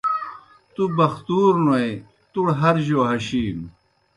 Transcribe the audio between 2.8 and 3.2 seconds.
جو